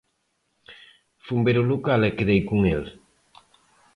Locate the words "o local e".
1.63-2.15